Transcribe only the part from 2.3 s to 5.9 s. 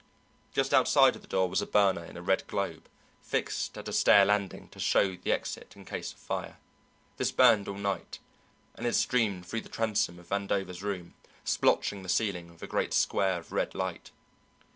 globe, fixed at a stair landing to show the exit in